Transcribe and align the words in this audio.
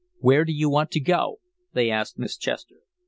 "Where 0.17 0.45
do 0.45 0.51
you 0.51 0.67
want 0.67 0.89
to 0.93 0.99
go?" 0.99 1.41
they 1.73 1.91
asked 1.91 2.17
Miss 2.17 2.35
Chester. 2.35 2.77